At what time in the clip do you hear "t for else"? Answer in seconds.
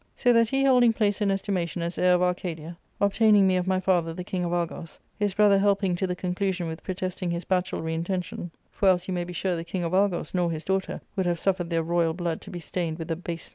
8.45-9.07